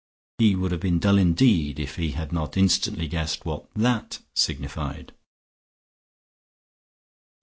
He 0.39 0.55
would 0.55 0.71
have 0.71 0.81
been 0.81 0.97
dull 0.97 1.19
indeed 1.19 1.79
if 1.79 1.97
he 1.97 2.13
had 2.13 2.31
not 2.33 2.57
instantly 2.57 3.07
guessed 3.07 3.45
what 3.45 3.69
that 3.75 4.17
signified. 4.33 5.13